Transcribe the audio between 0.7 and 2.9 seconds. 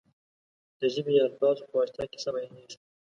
د ژبې یا الفاظو په واسطه کیسه بیانېږي.